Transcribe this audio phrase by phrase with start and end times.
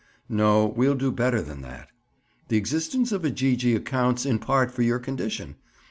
[0.29, 1.89] "No, we'll do better than that.
[2.47, 5.57] The existence of a Gee gee accounts, in part, for your condition.